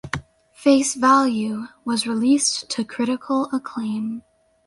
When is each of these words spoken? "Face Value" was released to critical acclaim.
"Face 0.55 0.95
Value" 0.95 1.67
was 1.85 2.07
released 2.07 2.67
to 2.71 2.83
critical 2.83 3.47
acclaim. 3.53 4.23